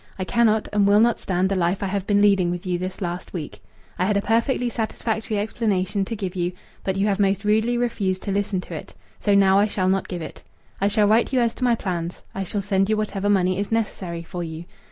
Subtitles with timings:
[0.17, 3.01] I cannot and will not stand the life I have been leading with you this
[3.01, 3.61] last week.
[3.99, 8.23] I had a perfectly satisfactory explanation to give you, but you have most rudely refused
[8.23, 8.95] to listen to it.
[9.19, 10.41] So now I shall not give it.
[10.81, 12.23] I shall write you as to my plans.
[12.33, 14.65] I shall send you whatever money is necessary for you.